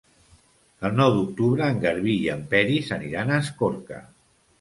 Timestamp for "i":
2.21-2.31